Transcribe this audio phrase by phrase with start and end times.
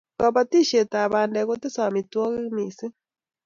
[0.19, 2.93] kabatishiet ab badek kotese amitwagik mising